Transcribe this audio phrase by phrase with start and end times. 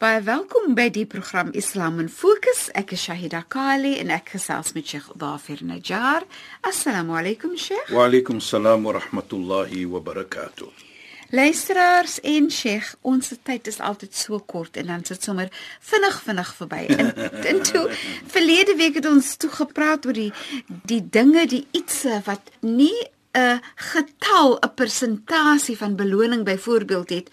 [0.00, 2.70] Baie welkom by die program Islam in Fokus.
[2.72, 6.24] Ek is Shahida Kali en ek gesels met Sheikh Dafir Najjar.
[6.64, 7.90] Assalamu alaykum Sheikh.
[7.92, 10.70] Wa alaykum salaam wa rahmatullahi wa barakatuh.
[11.36, 15.52] Luisteraars en Sheikh, ons tyd is altyd so kort en dan sit sommer
[15.92, 16.82] vinnig vinnig verby.
[16.96, 17.12] En,
[17.52, 17.84] en toe
[18.32, 20.32] verlede week het ons toe gepraat oor die
[20.88, 22.96] die dinge, die ietsie wat nie
[23.32, 27.30] 'n getal, 'n persentasie van beloning byvoorbeeld het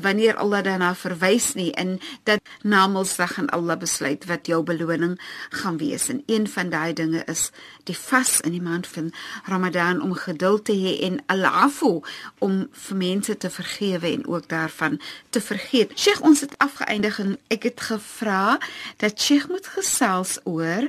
[0.00, 5.76] wanneer Allah daarna verwys nie in dat namelsdag en Allah besluit wat jou beloning gaan
[5.76, 6.08] wees.
[6.08, 7.50] En een van daai dinge is
[7.84, 9.12] die vas in die maand van
[9.44, 12.00] Ramadan om geduld te hê en al-afu
[12.38, 15.00] om vir mense te vergewe en ook daarvan
[15.30, 15.98] te vergeet.
[15.98, 18.58] Sheikh, ons het afgeëindig en ek het gevra
[18.96, 20.88] dat Sheikh moet gesels oor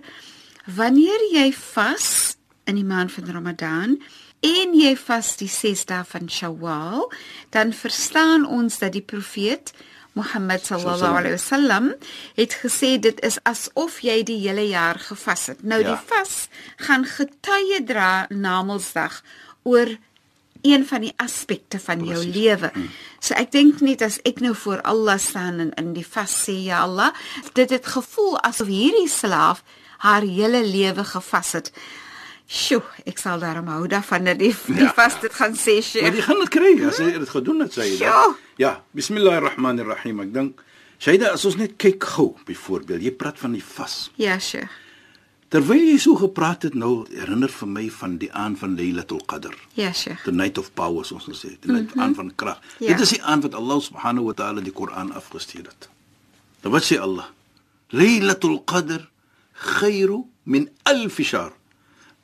[0.66, 4.02] wanneer jy vas in die maand van Ramadan
[4.46, 7.10] en jy vas die 6 dae van Shawwal,
[7.56, 9.74] dan verstaan ons dat die profeet
[10.18, 11.94] Mohammed sallallahu alaihi wasallam
[12.36, 15.64] het gesê dit is asof jy die hele jaar gevas het.
[15.64, 15.94] Nou ja.
[15.94, 16.48] die vas
[16.82, 19.22] gaan getuie dra na Mondsdag
[19.64, 19.96] oor
[20.62, 22.24] een van die aspekte van Precies.
[22.24, 22.72] jou lewe.
[22.74, 22.90] Mm.
[23.20, 26.58] So ek dink net as ek nou voor Allah staan en in die vas sê
[26.66, 27.14] ja Allah,
[27.54, 29.64] dit het gevoel asof hierdie slaaf
[30.04, 31.72] haar hele lewe gevas het.
[32.50, 34.90] Sjoe, ek sal daarom hou daarvan dat die, die ja.
[34.98, 36.08] vas dit gaan sê, Sheikh.
[36.08, 38.14] Maar jy gaan dit kry as jy dit gedoen het, sê jy.
[38.58, 40.24] Ja, bismillahirrahmanirrahim.
[40.26, 40.64] Ek dink
[41.00, 44.00] Shaida, as ons net kyk gou, byvoorbeeld, jy praat van die vas.
[44.18, 44.74] Ja, Sheikh.
[45.54, 49.54] Terwyl jy so gepraat het nou, herinner vir my van die aand van Lailatul Qadr.
[49.78, 50.26] Ja, Sheikh.
[50.26, 52.02] The night of power, soos ons sê, die mm -hmm.
[52.02, 52.66] aand van krag.
[52.80, 52.96] Ja.
[52.96, 55.90] Dit is die aand wat Allah subhanahu wa ta'ala die Koran afgestuur het.
[56.62, 57.30] Dan wat sê Allah?
[57.90, 59.06] Lailatul Qadr
[59.54, 61.59] khairu min alf shahr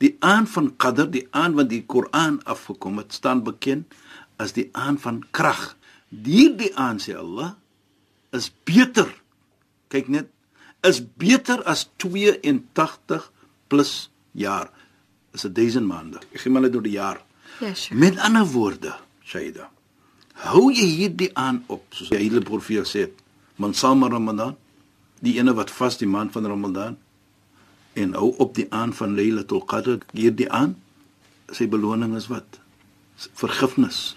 [0.02, 3.94] die aand van Qadr, die aand wat die Koran afgekom het, staan bekend
[4.42, 5.76] as die aand van krag.
[6.10, 7.54] Hierdie aand sê Allah
[8.36, 9.08] is beter.
[9.92, 10.28] Kyk net,
[10.84, 13.30] is beter as 82
[13.70, 14.70] plus jaar.
[15.32, 16.20] Is 'n 1000 maande.
[16.32, 17.22] Ek gee maar net deur die jaar.
[17.60, 17.98] Ja, sure.
[17.98, 19.70] Met ander woorde, Shaida.
[20.32, 23.08] Hou jy hierdie aan op soos die hele profeet sê,
[23.56, 24.56] man sama Ramadan,
[25.20, 26.98] die ene wat vas die maand van Ramadan,
[27.96, 30.76] en hou op die aan van Lailatul Qadr hierdie aan
[31.52, 32.60] sy beloning is wat
[33.40, 34.16] vergifnis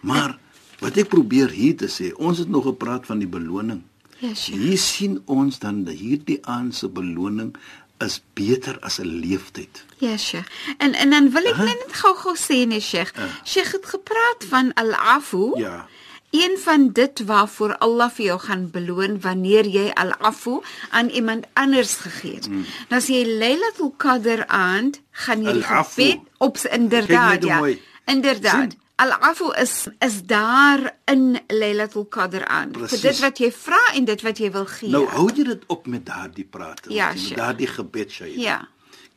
[0.00, 0.36] maar
[0.82, 3.82] wat ek probeer hier te sê ons het nog gepraat van die beloning
[4.18, 7.54] ja yes, hier sien ons dan dat hierdie aan se beloning
[7.98, 9.84] is beter as 'n leeftyd.
[9.98, 10.48] Ja, Sheikh.
[10.78, 11.64] En en dan wil ek huh?
[11.64, 13.12] net gou-gou sê nee, Sheikh.
[13.18, 13.24] Uh.
[13.44, 15.58] Sheikh het gepraat van al-afu.
[15.58, 15.88] Ja.
[16.30, 21.94] Een van dit waarvoor Allah vir jou gaan beloon wanneer jy al-afu aan iemand anders
[21.96, 22.48] gegee het.
[22.48, 22.66] Mm.
[22.88, 27.62] Nou as jy Lailatul Qadr aand gaan jy gebed op inderdaad ja.
[28.04, 28.76] Inderdaad.
[28.96, 32.70] Al-afu is is daar in Lailatul Qadr aan.
[32.70, 33.00] Precies.
[33.00, 34.90] Vir dit wat jy vra en dit wat jy wil gee.
[34.90, 36.84] Nou hou jy dit op met daardie praat.
[36.92, 38.42] Ja, met daardie gebed sê jy.
[38.42, 38.58] Ja.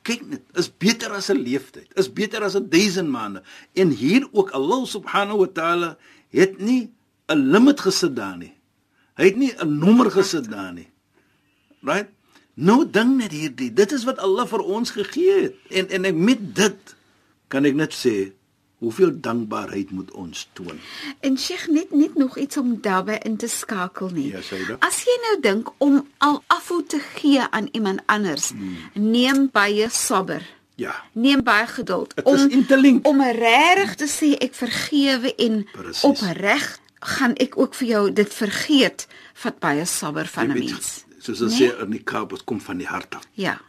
[0.01, 1.91] Kyk net, is beter as 'n leeftyd.
[1.95, 3.43] Is beter as 'n duisend maande.
[3.73, 5.97] En hier ook Allah subhanahu wa taala
[6.29, 6.93] het nie
[7.31, 8.53] 'n limit gesit daar nie.
[9.15, 10.89] Hy het nie 'n nommer gesit daar nie.
[11.81, 12.09] Right?
[12.53, 13.73] Nou ding net hierdie.
[13.73, 15.55] Dit is wat Allah vir ons gegee het.
[15.69, 16.95] En en ek met dit
[17.47, 18.31] kan ek net sê
[18.81, 20.79] hoeveel dankbaarheid moet ons toon.
[21.19, 24.31] En Sheikh net net nog iets om daarbey in te skakel nie.
[24.31, 24.79] Ja, dit.
[24.79, 28.77] As jy nou dink om al afvoer te gee aan iemand anders, hmm.
[28.93, 30.41] neem baie sabber.
[30.75, 30.95] Ja.
[31.13, 35.67] Neem baie geduld het om om regtig te sê ek vergewe en
[36.01, 39.07] opreg gaan ek ook vir jou dit vergeet
[39.43, 41.05] vat baie sabber van 'n mens.
[41.19, 41.69] Soos ons nee?
[41.69, 43.27] sê in die Kaap, dit kom van die hart af.
[43.33, 43.59] Ja.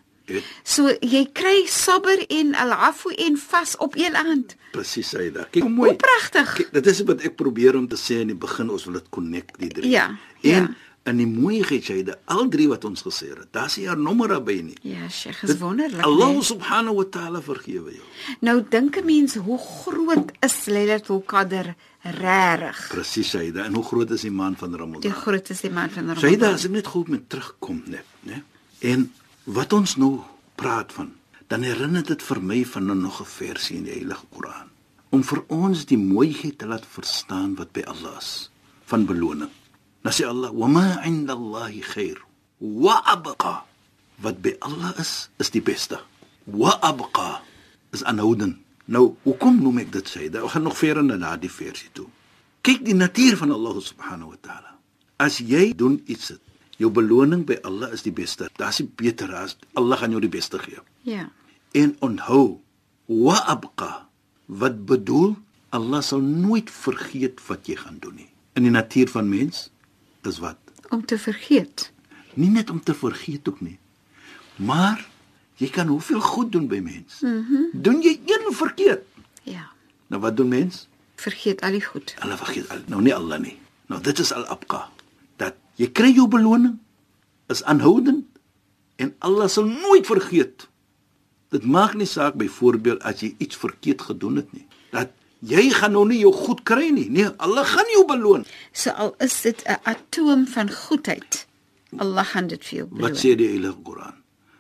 [0.65, 4.57] So jy kry sabber en al-afu en vas op een hand.
[4.73, 5.49] Presies sê dit.
[5.51, 5.95] Kyk hoe mooi.
[5.95, 6.55] Pragtig.
[6.73, 9.59] Dit is wat ek probeer om te sê in die begin, ons wil dit connect
[9.59, 9.91] die drie.
[9.91, 10.07] Ja.
[10.41, 10.75] En ja.
[11.05, 14.61] In die mooiheid Shaida, al drie wat ons gesê het, daar's nie 'n nommer by
[14.63, 14.77] nie.
[14.83, 16.01] Ja, Sheikh, is wonderlik.
[16.05, 16.43] Allah nee.
[16.43, 18.05] subhanahu wa ta'ala vergewe jou.
[18.41, 22.89] Nou dink 'n mens hoe groot is Lailatul Qadr regtig?
[22.89, 25.13] Presies Shaida, en hoe groot is die maand van Die Ramadan?
[25.13, 26.53] groot is die maand van Ramadan.
[26.55, 28.43] as ek net goed met terugkom net, né?
[28.81, 29.13] En
[29.45, 30.21] wat ons nou
[30.55, 31.13] praat van,
[31.49, 34.71] dan herinner dit vir my van nou nog 'n versie in die Heilige Koran
[35.11, 38.51] om vir ons die mooiheid te laat verstaan wat by Allah is
[38.85, 39.51] van beloning.
[40.03, 42.19] Dan sê Allah: "Wa ma 'inda Allahi khair
[42.61, 43.67] wa abqa."
[44.23, 45.99] Wat by Allah is, is die beste.
[46.47, 47.43] Wa abqa
[47.91, 48.59] is aanhoudend.
[48.87, 50.27] Nou, hoekom noem ek dit sê?
[50.31, 52.07] Ek gaan nog verder na daardie versie toe.
[52.63, 54.79] Kyk die natuur van Allah subhanahu wa taala.
[55.19, 56.43] As jy doen iets, het,
[56.79, 58.51] jou beloning by Allah is die beste.
[58.59, 60.83] Daar's nie beter as Allah gaan jou die beste gee.
[61.07, 61.31] Ja.
[61.75, 62.61] En onthou,
[63.07, 64.07] wa abqa
[64.47, 65.37] wat bedoel
[65.73, 68.31] Allah sal nooit vergeet wat jy gaan doen nie.
[68.59, 69.71] In die natuur van mens
[70.27, 70.57] is wat?
[70.89, 71.93] Om te vergeet.
[72.35, 73.79] Nie net om te vergeet ook nie.
[74.57, 75.09] Maar
[75.61, 77.21] jy kan hoeveel goed doen by mens.
[77.21, 77.37] Mhm.
[77.37, 79.05] Mm doen jy een verkeerd.
[79.43, 79.71] Ja.
[80.07, 80.89] Nou wat doen mens?
[81.15, 82.15] Vergeet al die goed.
[82.19, 83.59] Hulle vergeet al, nou nie Allah nie.
[83.87, 84.89] Nou dit is al abqa.
[85.37, 86.79] Dat jy kry jou beloning
[87.53, 88.27] is aanhoudend
[88.97, 90.69] en Allah sal nooit vergeet.
[91.53, 94.67] Dit maak nie saak byvoorbeeld as jy iets verkeerd gedoen het nie.
[94.91, 95.11] Dat
[95.43, 97.09] Jy gaan nog nie jou goed kry nie.
[97.11, 98.45] Nee, Allah gaan jou beloon.
[98.73, 101.47] So al is dit 'n atoom van goedheid.
[101.99, 103.11] Allah gaan dit vir jou beloon.
[103.11, 104.15] Wat sê die Heilige Koran?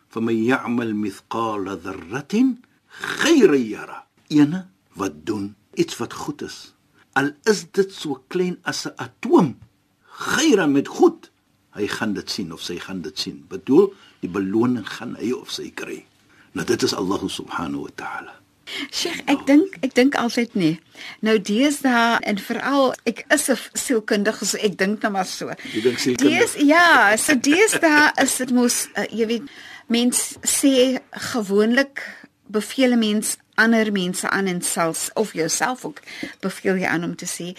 [0.08, 6.75] "Faman ya'mal mithqala dharratin khayran yara." Ene wat doen iets wat goed is.
[7.12, 9.58] Al is dit so klein as 'n atoom,
[10.02, 11.31] khayran met goed,
[11.70, 13.44] hy gaan dit sien of sy gaan dit sien.
[13.49, 16.05] Bedoel, die beloning gaan hy of sy kry.
[16.52, 18.42] Nou dit is Allah subhanahu wa ta'ala.
[18.91, 20.79] Sheikh, ek dink ek dink altyd nee.
[21.20, 25.50] Nou deesdae en veral ek is 'n sielkundige, so ek dink nou maar so.
[25.75, 26.38] Jy dink sielkundig?
[26.38, 29.47] Dees ja, so deesdae is dit mos uh, jy weet
[29.88, 30.99] mens sê
[31.32, 32.03] gewoonlik
[32.47, 36.00] beveel 'n mens ander mense aan en selfs of jouself ook
[36.41, 37.56] beveel jy aan om te sê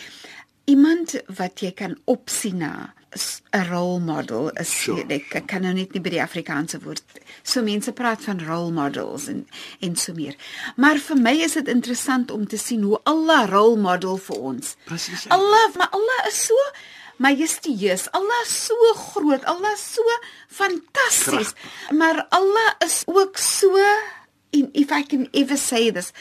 [0.66, 2.94] iemand wat jy kan opsien na
[3.54, 5.06] 'n role model is Sure.
[5.10, 7.02] ek ek kan nou net nie by die Afrikaanse woord
[7.44, 9.48] so mense praat van role models en
[9.82, 10.36] en so meer.
[10.76, 14.76] Maar vir my is dit interessant om te sien hoe Allah role model vir ons.
[14.86, 15.28] Presies.
[15.30, 16.56] Allah maar Allah is so
[17.18, 20.02] majestueus Allah is so groot Allah is so
[20.48, 21.54] fantasties
[21.92, 23.78] maar Allah is ook so
[24.54, 26.12] en if I can ever say this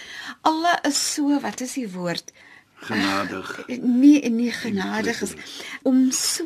[0.43, 2.33] Allah is so wat is die woord
[2.83, 3.65] Genadig.
[3.81, 5.33] nee nee genadig is
[5.83, 6.45] om so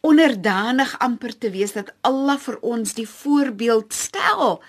[0.00, 4.62] onderdanig amper te wees dat Allah vir ons die voorbeeld stel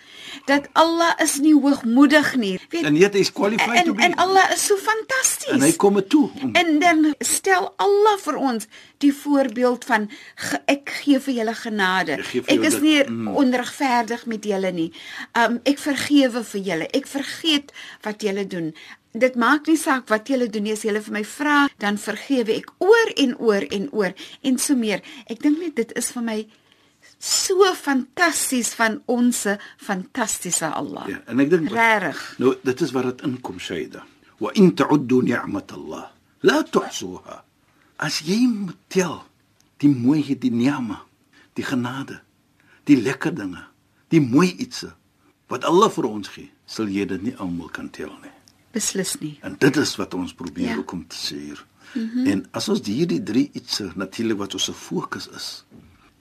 [0.45, 4.03] dat Allah is nie hoogmoedig nie weet En yet is qualified en, to be.
[4.03, 6.29] en Allah is so fantasties en hy kom dit toe.
[6.41, 8.67] Om, En dan stel Allah vir ons
[9.03, 12.17] die voorbeeld van ge, ek gee vir julle genade.
[12.23, 13.27] Vir Ek is nie mm.
[13.35, 14.89] onregverdig met julle nie.
[15.38, 16.88] Um ek vergewe vir julle.
[16.95, 17.73] Ek vergeet
[18.05, 18.71] wat julle doen.
[19.13, 20.74] Dit maak nie saak wat julle doen nie.
[20.74, 24.75] As julle vir my vra, dan vergewe ek oor en oor en oor en so
[24.75, 25.04] meer.
[25.30, 26.39] Ek dink net dit is vir my
[27.24, 29.45] so fantasties van ons
[29.80, 31.07] fantastiese Allah.
[31.12, 32.24] ja, en ek dink Regtig.
[32.39, 34.04] Nou dit is waar dit inkom Shaida.
[34.42, 36.10] Wa in ta'uddu ni'mat Allah
[36.44, 37.44] la tuhsuha.
[38.04, 39.21] As jy moet tel
[39.80, 41.04] die mooiheid, die ni'ma,
[41.56, 42.19] die genade,
[42.88, 43.65] die lekker dinge,
[44.12, 44.92] die mooi ietsie
[45.51, 48.31] wat Allah vir ons gee, sal jy dit nie almal kan tel nie.
[48.73, 49.35] Beslis nie.
[49.45, 50.77] En dit is wat ons probeer Ja.
[50.77, 51.65] ook om te sê hier.
[51.93, 52.25] Mm -hmm.
[52.27, 55.63] En as ons hierdie drie ietsie natuurlik wat ons se fokus is,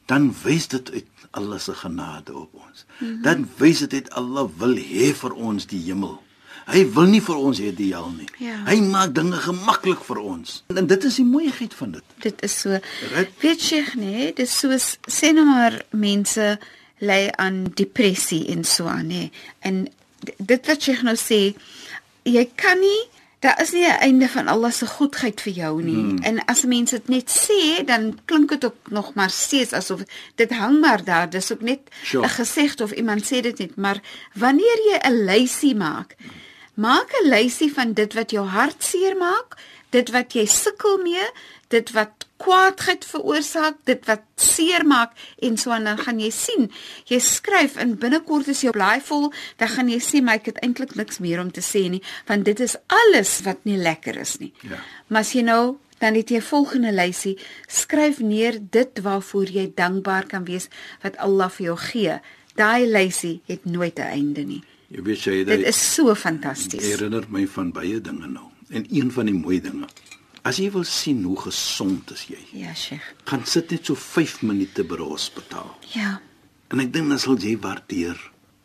[0.06, 2.84] dan wys dit uit Allah se genade op ons.
[2.98, 3.22] Mm -hmm.
[3.22, 6.22] Dan wys dit uit Allah wil hê vir ons die hemel.
[6.66, 8.28] Hy wil nie vir ons hê die hel nie.
[8.38, 8.64] Ja.
[8.64, 10.62] Hy maak dinge gemaklik vir ons.
[10.66, 12.02] En dit is die mooiheid van dit.
[12.18, 12.68] Dit is so.
[13.14, 13.30] Right.
[13.40, 16.58] Weet jy nee, dis soos sê nou maar mense
[16.98, 19.30] ly aan depressie en so aan nê.
[19.58, 19.84] En
[20.24, 21.54] d- dit wat jy nou sê,
[22.22, 23.08] jy kan nie
[23.42, 25.94] Daar is nie 'n einde van Allah se goedheid vir jou nie.
[25.94, 26.18] Hmm.
[26.18, 30.00] En as mense dit net sê, dan klink dit ook nog maar steeds asof
[30.34, 31.30] dit hang maar daar.
[31.30, 32.28] Dis ook net 'n Sure.
[32.28, 34.00] gesegde of iemand sê dit net, maar
[34.34, 36.16] wanneer jy 'n lysie maak,
[36.74, 39.56] maak 'n lysie van dit wat jou hart seer maak,
[39.90, 41.30] dit wat jy sukkel mee,
[41.68, 45.12] dit wat kwaadheid veroorsaak, dit wat seer maak
[45.46, 46.68] en so aan dan gaan jy sien.
[47.10, 49.30] Jy skryf en binnekort is jou blaai vol,
[49.62, 52.44] dan gaan jy sê maar ek het eintlik niks meer om te sê nie, want
[52.48, 54.52] dit is alles wat nie lekker is nie.
[54.66, 54.80] Ja.
[55.08, 55.62] Maar as jy nou
[56.02, 57.36] dan het jy volgende lysie,
[57.70, 60.66] skryf neer dit waarvoor jy dankbaar kan wees
[61.04, 62.16] wat Allah vir jou gee.
[62.58, 64.62] Daai lysie het nooit 'n einde nie.
[64.90, 66.82] Jy weet jy Dit dit is so fantasties.
[66.82, 68.50] herinner my van baie dinge nou.
[68.70, 69.86] En een van die mooi dinge
[70.44, 73.04] As jy wil sien hoe gesond is jy, Ja, Sheikh.
[73.24, 75.76] gaan sit net so 5 minute by die hospitaal.
[75.94, 76.20] Ja.
[76.72, 78.18] En ek dink dan sal jy waardeer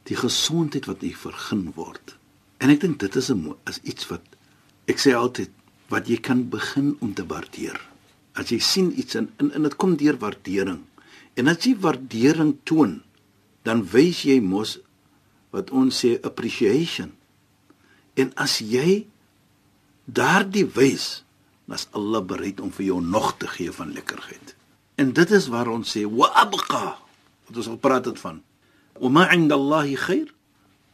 [0.09, 2.15] die gesondheid wat jy vergun word.
[2.59, 4.23] En ek dink dit is 'n is iets wat
[4.87, 5.49] ek sê altyd
[5.89, 7.79] wat jy kan begin om te waardeer.
[8.33, 10.83] As jy sien iets en en, en dit kom deur waardering.
[11.35, 13.03] En as jy waardering toon,
[13.63, 14.79] dan wys jy mos
[15.51, 17.11] wat ons sê appreciation.
[18.15, 19.05] En as jy
[20.05, 21.23] daardie wys,
[21.67, 24.55] dan is Allah bereid om vir jou nog te gee van lekkerheid.
[24.95, 26.95] En dit is waar ons sê wa abqa
[27.47, 28.41] wat ons al praat het van.
[28.97, 30.31] Wa ma 'inda Allah khair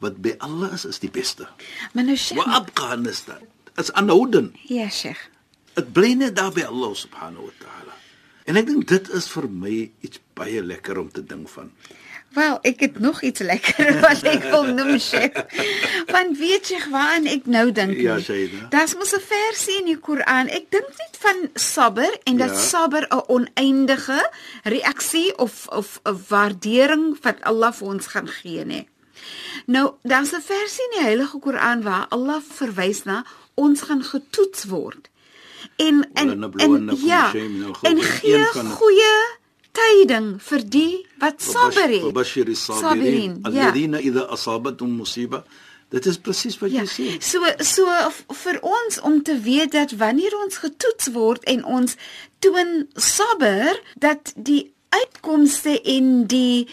[0.01, 1.47] wat by Allah is is die beste.
[1.93, 2.41] Maar nou Sheikh.
[2.41, 3.45] Wa abqa is dit.
[3.75, 4.53] Is aanhouden.
[4.67, 5.29] Ja, Sheikh.
[5.73, 7.93] Dit bly net daar by Allah subhanahu wa ta'ala.
[8.45, 11.71] En ek dink dit is vir my iets baie lekker om te dink van.
[12.33, 15.37] Wel, ek het nog iets lekker wat ek wil noem, Sheikh.
[16.09, 17.97] Want weet jy waaraan ek nou dink?
[18.01, 18.23] Ja, nie?
[18.23, 18.67] Shaida.
[18.73, 20.47] Daar's mos 'n versie in die Koran.
[20.49, 22.57] Ek dink net van sabber en dat Ja.
[22.57, 24.29] sabber 'n oneindige
[24.63, 28.81] reaksie of of 'n waardering wat Allah vir ons gaan gee, nê.
[29.65, 33.25] Nou, daar's 'n versie in die Heilige Koran waar Allah verwys na
[33.55, 35.09] ons gaan getoets word.
[35.75, 37.81] En en, en Walanabluwannakum ja, al-khawf.
[37.83, 39.13] en gee van die- goeie
[39.73, 42.09] tyding vir die wat sabber het.
[42.15, 43.49] Bashir as-sabirin ja.
[43.49, 45.43] alladhina idha asabatuhum musiba
[45.93, 47.07] Dit is presies wat ja, jy sê.
[47.21, 47.85] So so
[48.41, 51.93] vir ons om te weet dat wanneer ons getoets word en ons
[52.41, 56.65] toon sabber dat die uitkomste en die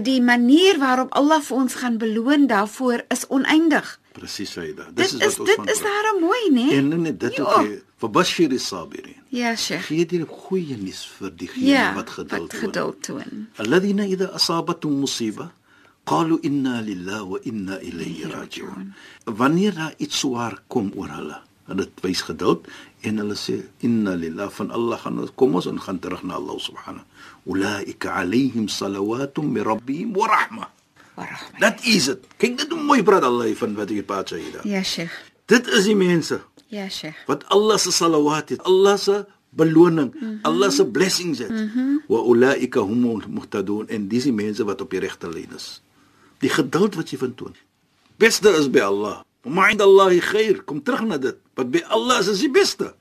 [0.00, 3.92] die manier waarop Allah vir ons gaan beloon daarvoor is oneindig.
[4.16, 4.88] Presies, Saida.
[4.94, 6.64] Dis dit is, is wat ons Dit is daarom mooi, né?
[6.64, 6.78] Nee?
[6.78, 7.44] En nee, nee dit jo.
[7.44, 7.68] ook.
[7.68, 7.82] Ja.
[8.04, 9.16] Fabashir is-sabirin.
[9.32, 9.86] Ja, Sheikh.
[9.88, 12.42] Gee die goeie nuus vir diegene ja, wat geduld toon.
[12.44, 13.46] Ja, wat geduld toon.
[13.64, 15.48] Alladhina idha asabatuhum musiba
[16.04, 18.92] qalu inna lillahi wa inna ilayhi ja, raji'un.
[19.24, 22.68] Wanneer daar iets swaar kom oor hulle, hulle wys geduld
[23.08, 26.36] en hulle sê inna lillahi van Allah gaan ons kom ons en gaan terug na
[26.36, 27.08] Allah subhanahu.
[27.48, 30.68] Ulaika alayhim salawatun min rabbihim wa rahmah.
[31.62, 32.32] Dat is dit.
[32.36, 34.60] Kyk dit hoe mooi praat Allah van wat hier praat Sayyida.
[34.68, 35.14] Ja, Sheikh.
[35.48, 36.42] Dit is die mense
[36.74, 37.16] Ja, Sheikh.
[37.30, 39.16] wat Allah se salawat het Allah se
[39.54, 40.38] beloning mm -hmm.
[40.42, 42.02] Allah se blessings het mm -hmm.
[42.12, 45.82] wa ulaika humul muhtadun en dis die mense wat op die regte lyn is
[46.42, 47.54] die geduld wat jy van toon
[48.18, 52.18] beste is by Allah wa inda Allah khair kom terug na dit wat by Allah
[52.20, 52.94] is is die beste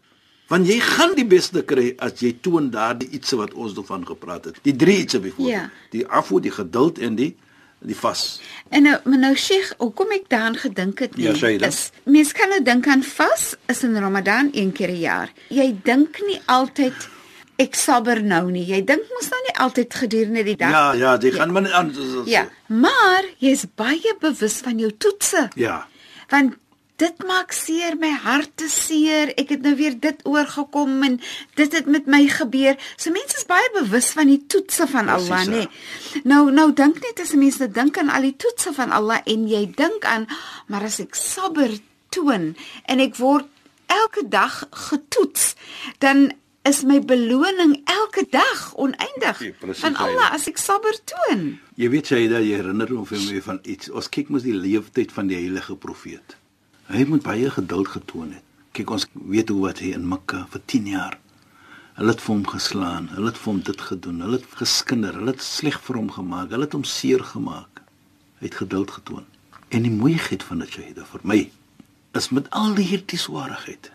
[0.52, 4.46] want jy gaan die beste kry as jy toon daardie iets wat ons daarvan gepraat
[4.46, 5.72] het die drie iets byvoorbeeld Ja.
[5.90, 7.36] die afu die geduld en die
[7.84, 8.40] die vas
[8.74, 12.50] En nou, maar nou Sheikh, hoekom ek daaraan gedink het nie, Ja, is mens kan
[12.50, 15.30] nou dink aan vas is in Ramadan een keer 'n jaar.
[15.50, 16.94] Jy dink nie altyd
[17.58, 18.66] ek sabber nou nie.
[18.66, 20.72] Jy dink mos nou nie altyd gedurende die dag.
[20.72, 21.94] ja ja jy gaan maar net aan
[22.26, 25.50] Ja, maar jy's baie bewus van jou toetse.
[25.56, 25.88] ja
[26.30, 26.56] Want
[27.02, 29.32] dit maak seer, my hart is seer.
[29.40, 31.20] Ek het nou weer dit oorgekom en
[31.58, 32.78] dit het met my gebeur.
[32.98, 35.50] So mense is baie bewus van die toetse van Allah, ja.
[35.50, 36.22] nê.
[36.30, 39.66] Nou nou dink net as mense dink aan al die toetse van Allah en jy
[39.78, 40.28] dink aan
[40.68, 41.74] maar as ek sabber
[42.14, 42.54] toon
[42.86, 43.50] en ek word
[43.94, 45.54] elke dag getoets,
[46.00, 46.32] dan
[46.64, 49.98] is my beloning elke dag oneindig Ja, van.
[50.00, 51.58] Allah as ek sabber toon.
[51.76, 53.92] Jy weet jy dat jy herinner hom vir my van iets.
[53.92, 56.38] Ons kyk mos die leeftyd van die heilige profeet.
[56.94, 58.44] Hy moet baie geduld getoon het.
[58.74, 61.16] Kyk ons weet hoe wat hy in Mekka vir 10 jaar.
[61.98, 65.34] Hulle het vir hom geslaan, hulle het vir hom dit gedoen, hulle het geskinder, hulle
[65.36, 67.82] het sleg vir hom gemaak, hulle het hom seer gemaak.
[68.42, 69.26] Hy het geduld getoon.
[69.70, 71.40] En die mooiheid van dit Shaida vir my
[72.18, 73.90] is met al die hierdie swaarheid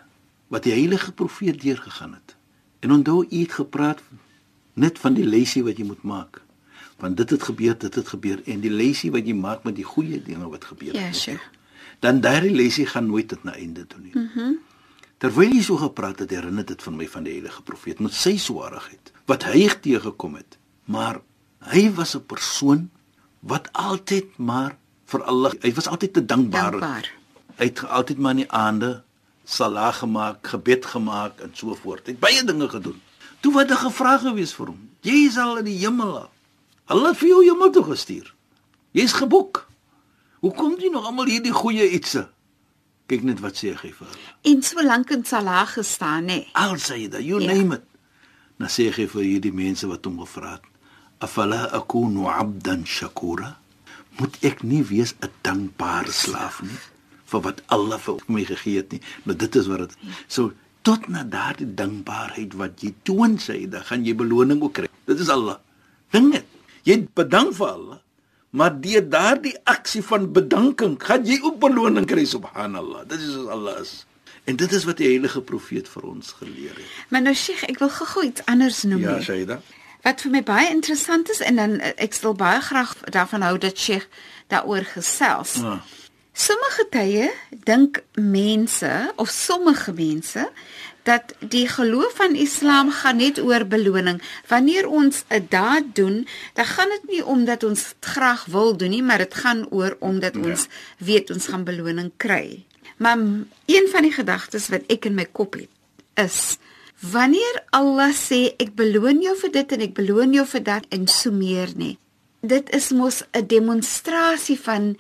[0.50, 2.35] wat die heilige profeet deurgegaan het.
[2.83, 4.00] En onthou u het gepraat
[4.75, 6.40] net van die lesie wat jy moet maak.
[6.99, 9.87] Want dit het gebeur, dit het gebeur en die lesie wat jy maak met die
[9.87, 11.17] goeie dinge wat gebeur Ja, het.
[11.17, 11.43] sure.
[11.99, 14.12] Dan daardie lesie gaan nooit tot 'n einde toe nie.
[14.14, 14.40] Mhm.
[14.40, 14.59] Mm
[15.19, 18.37] Terwyl jy so gepraat het, herinner dit van my van die heilige profeet met sy
[18.38, 20.59] swaarheid wat hy teëgekom het.
[20.87, 21.21] Maar
[21.59, 22.90] hy was 'n persoon
[23.40, 26.71] wat altyd maar vir Allah, hy was altyd te dankbaar.
[26.71, 27.11] Dankbaar.
[27.57, 29.02] Hy het altyd maar in die aande
[29.45, 32.07] salat gemaak, gebed gemaak en so voort.
[32.07, 33.00] Hy het baie dinge gedoen.
[33.40, 34.88] Toe wat 'n gevra gewees vir hom.
[35.00, 36.31] Jy is al in die hemel.
[36.87, 38.35] Allah het vir jou hemel toe gestuur.
[38.90, 39.68] Jy's geboek.
[40.40, 42.26] Hoe kom jy nog almal hierdie goeie ietsie?
[43.09, 44.33] Kyk net wat sê hy vir hulle.
[44.50, 46.42] En so lank in Salah gestaan, nê.
[46.52, 47.52] Al sê dit, you Ja.
[47.54, 47.85] name it.
[48.59, 50.62] Dan sê hy vir hierdie mense wat hom gevra het,
[51.21, 53.57] "Afala akunu 'abdan shakura?"
[54.18, 56.78] Moet ek nie wees 'n dankbare slaaf nie
[57.26, 59.00] vir wat Allah vir my gegee het nie.
[59.25, 59.97] Maar dit is wat dit.
[60.28, 60.52] So
[60.83, 64.88] tot na daardie dankbaarheid wat jy toon sê, dan gaan jy beloning ook kry.
[65.07, 65.59] Dit is Allah.
[66.11, 66.45] Dink net.
[66.85, 68.00] Jy bedank vir Allah,
[68.50, 73.05] maar deur daardie aksie van bedanking gaan jy ook beloning kry subhanallah.
[73.09, 74.07] Dit is soos Allah is.
[74.49, 76.87] En dit is wat die heilige profeet vir ons geleer het.
[77.09, 79.05] Maar nou Sheikh, ek wil gou iets anders noem.
[79.05, 79.21] Ja.
[79.21, 79.61] Shaida.
[80.02, 83.59] Wat vir my baie interessant is en dan eh, ek sal baie graag daarvan hou
[83.61, 84.09] dat Sheikh
[84.49, 85.59] daaroor gesels.
[85.61, 85.81] Ja.
[86.33, 87.31] Sommige tye
[87.67, 90.47] dink mense of sommige mense
[91.02, 94.23] dat die geloof van Islam gaan net oor beloning.
[94.49, 98.90] Wanneer ons 'n daad doen, dan gaan dit nie omdat ons dit graag wil doen
[98.90, 100.40] nie, maar dit gaan oor omdat Ja.
[100.50, 100.67] ons
[100.99, 102.64] weet ons gaan beloning kry.
[102.97, 103.19] Maar
[103.67, 105.69] een van die gedagtes wat ek in my kop het
[106.14, 106.59] is
[107.00, 111.07] wanneer Allah sê ek beloon jou vir dit en ek beloon jou vir dat en
[111.07, 111.99] so meer nie.
[112.43, 114.97] Dit is mos 'n demonstrasie van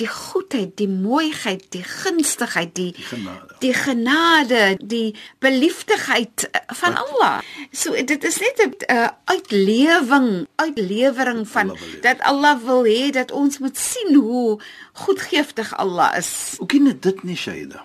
[0.00, 3.54] die goedheid, die mooiheid, die gunstigheid, die Die genade.
[3.60, 5.14] die genade, die
[5.44, 6.48] beliefdigheid
[6.80, 7.40] van Allah.
[7.72, 13.30] So dit is net 'n uh, uitlewing, uitlewering van Allah dat Allah wil hê dat
[13.30, 14.60] ons moet sien hoe
[14.92, 16.56] goedgeeftig Allah is.
[16.72, 17.84] Nie net dit nie, Shaida.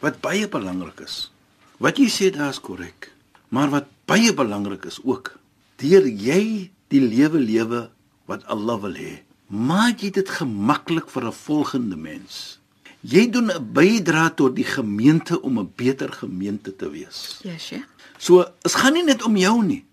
[0.00, 1.30] Wat baie belangrik is.
[1.78, 3.10] Wat jy sê daar is korrek.
[3.48, 5.32] Maar wat baie belangrik is ook,
[5.80, 7.90] deur jy die lewe lewe
[8.26, 12.58] wat Allah wil hê, maak jy dit gemaklik vir 'n volgende mens.
[13.00, 17.40] Jy doen 'n bydrae tot die gemeente om 'n beter gemeente te wees.
[17.42, 17.88] Ja, Sheikh.
[18.18, 19.84] So, dit gaan nie net om jou nie.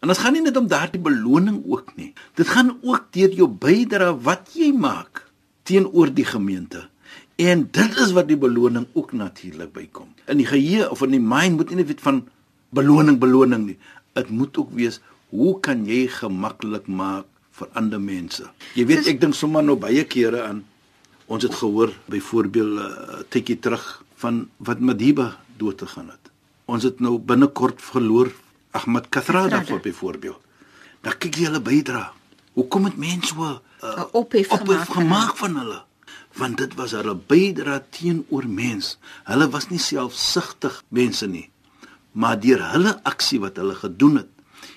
[0.00, 2.12] En dit gaan nie net om daardie beloning ook nie.
[2.34, 5.26] Dit gaan ook deur jou bydrae wat jy maak
[5.62, 6.88] teenoor die gemeente.
[7.36, 10.08] En dit is wat die beloning ook natuurlik bykom.
[10.26, 12.28] In die geheue of in die mind moet jy nie weet van
[12.70, 13.78] beloning beloning nie.
[14.16, 17.26] Dit moet ook wees hoe kan jy gemaklik maak
[17.56, 18.44] vir ander mense.
[18.74, 20.64] Jy weet ek dink sommer nou baie kere aan
[21.26, 26.30] ons het gehoor byvoorbeeld 'n uh, tikkie terug van wat Madiba dood te gaan het.
[26.64, 28.32] Ons het nou binnekort verloor
[28.70, 30.40] Ahmad Kathrada vir byvoorbeeld.
[31.00, 32.12] Dan kyk jy hulle bydra.
[32.52, 35.82] Hoekom het mense so 'n uh, 'n ophef gemaak gemaak van hulle?
[36.36, 38.98] Want dit was hulle bydra teenoor mens.
[39.24, 41.50] Hulle was nie selfsugtig mense nie.
[42.12, 44.28] Maar deur hulle aksie wat hulle gedoen het,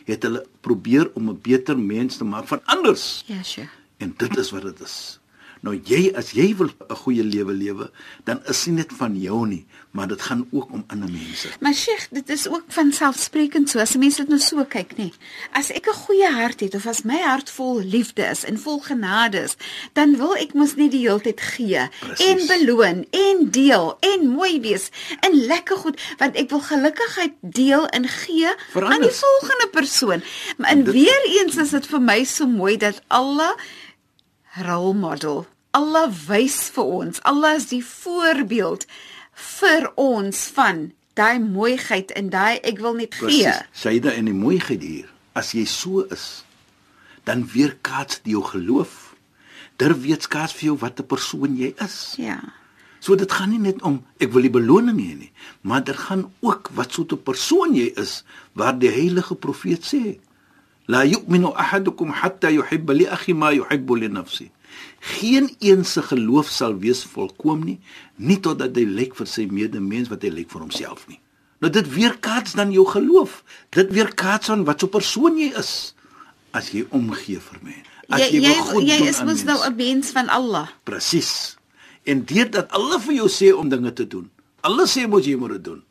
[0.06, 3.24] het hulle probeer om 'n beter mens te maak van anders.
[3.26, 3.72] Ja, Sheikh.
[3.98, 5.19] En dit is wat dit is.
[5.62, 7.92] Nou jy as jy wil 'n goeie lewe lewe,
[8.24, 11.48] dan is dit net van jou nie, maar dit gaan ook om ander mense.
[11.60, 15.12] Maar Sheikh, dit is ook van selfsprekend so as mense dit nou so kyk, nê.
[15.52, 18.80] As ek 'n goeie hart het of as my hart vol liefde is en vol
[18.80, 19.56] genade is,
[19.94, 22.26] dan wil ek mos net die hele tyd gee Presies.
[22.28, 27.88] en beloon en deel en mooi wees en lekker goed want ek wil gelukigheid deel
[27.88, 30.22] en gee Vir aan die volgende persoon.
[30.58, 33.52] Maar en Dit- weer eens is dit vir my so mooi dat Allah
[34.58, 35.46] rolmodel.
[35.72, 37.22] Allah wys vir ons.
[37.30, 38.86] Allah is die voorbeeld
[39.60, 43.54] vir ons van daai mooiheid en daai ek wil net gee.
[43.72, 45.10] Syde en die mooiheid hier.
[45.38, 46.44] As jy so is,
[47.30, 49.14] dan weerkaats dit jou geloof.
[49.80, 52.16] Daar weerkaats vir jou wat 'n persoon jy is.
[52.18, 52.40] Ja.
[53.00, 55.32] So dit gaan nie net om ek wil die beloning hê nie,
[55.62, 60.20] maar dit gaan ook wat soort 'n persoon jy is waar die heilige profeet sê
[60.90, 64.50] La yu'minu ahadukum hatta yuhibba li akhi ma yuhibbu li nafsi.
[65.00, 67.78] Geen een se geloof sal wees volkom nie,
[68.18, 71.20] nie totdat hy lyk vir sy medemens wat hy lyk vir homself nie.
[71.62, 73.44] Nou dit weerkaats dan jou geloof.
[73.76, 75.94] Dit weerkaats aan wat so 'n persoon jy is
[76.52, 77.90] as jy omgee vir mense.
[78.10, 79.58] As Jy jy, wil goed jy doen is aan mos nou.
[79.62, 80.68] 'n mens van Allah.
[80.84, 81.58] Presies.
[82.04, 84.30] En deurdat alle vir jou sê om dinge te doen.
[84.62, 85.84] Alle sê mos jy moet dit doen.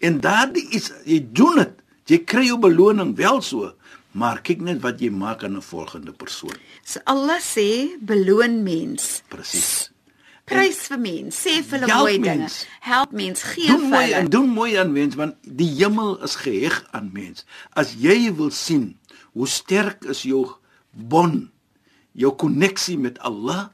[0.00, 1.74] En daardie iets jy doen dit.
[2.06, 3.72] Jy kry jou beloning wel so,
[4.16, 6.56] maar kyk net wat jy maak aan 'n volgende persoon.
[6.84, 9.22] So Allah sê beloon mens.
[9.28, 9.90] Presies.
[10.46, 12.36] Prys vir mens, sê vir hulle mooi dinge.
[12.36, 12.66] mens.
[12.80, 14.28] Help mens, gee Doen vir mooi hulle.
[14.28, 17.44] doen mooi aan mens want die hemel is geheg aan mens.
[17.74, 18.96] As jy wil sien
[19.32, 20.46] hoe sterk is jou
[20.90, 21.50] bond,
[22.12, 23.68] jou koneksie met Allah,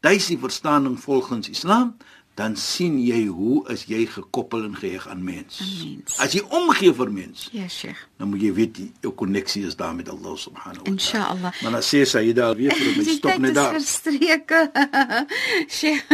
[0.00, 1.96] dis die verstaaning volgens Islam,
[2.34, 5.58] dan sien jy hoe is jy gekoppel en geheg aan mens.
[5.60, 6.14] Aan mens.
[6.18, 7.98] As jy omgee vir mens, Ja, Sheikh.
[8.16, 10.92] dan moet jy weet die, jou koneksie is daar met Allah subhanahu wa ta'ala.
[10.96, 11.52] Inshallah.
[11.62, 13.72] Maar dan sê sy daar weer vir my stop net is daar.
[13.76, 14.70] verstreke.
[15.78, 16.04] Sheikh,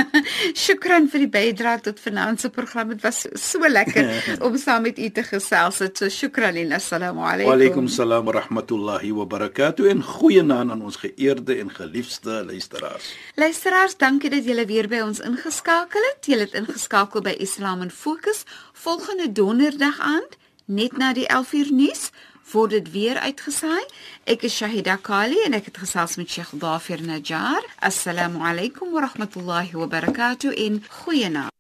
[0.59, 2.89] Shukran vir die bydrae tot vanaand se program.
[2.97, 4.11] Dit was so, lekker
[4.47, 5.79] om saam met u te gesels.
[5.79, 5.97] het.
[5.99, 7.53] So shukran en assalamu Wa alaykum.
[7.53, 13.13] alaykum salaam wa rahmatullahi wa barakatuh en goeienaand aan ons geëerde en geliefde luisteraars.
[13.37, 17.92] Luisteraars, dankie dat julle weer by ons ingeskakel het Julle het ingeskakel by Islam in
[17.92, 18.44] Fokus.
[18.74, 22.12] Volgende donderdag aand, net na die 11uur nuus,
[22.52, 23.86] word dit weer uitgesaai.
[24.24, 27.64] Ek is Shahida Kali en ek het gesels met Sheikh Dafir Najjar.
[27.80, 31.52] Assalamu alaykum wa rahmatullahi wa barakatuh en goeienaand.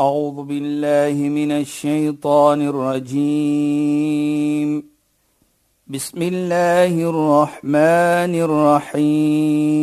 [0.00, 4.12] أعوذ بالله من الشيطان الرجيم
[5.86, 9.82] بسم الله الرحمن الرحيم